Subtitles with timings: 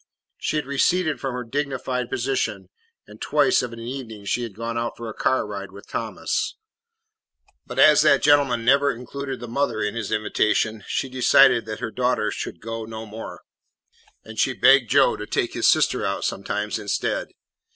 [0.39, 2.69] She had receded from her dignified position,
[3.05, 6.55] and twice of an evening had gone out for a car ride with Thomas;
[7.67, 11.91] but as that gentleman never included the mother in his invitation, she decided that her
[11.91, 13.43] daughter should go no more,
[14.23, 17.27] and she begged Joe to take his sister out sometimes instead.